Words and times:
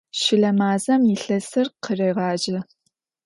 Щылэ 0.19 0.51
мазэм 0.57 1.01
илъэсыр 1.13 1.67
къырегъажьэ. 1.83 2.59